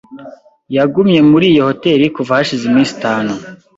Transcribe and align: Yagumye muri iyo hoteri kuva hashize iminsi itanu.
Yagumye 0.75 1.19
muri 1.31 1.45
iyo 1.53 1.63
hoteri 1.69 2.05
kuva 2.15 2.37
hashize 2.37 2.63
iminsi 2.67 2.91
itanu. 2.97 3.31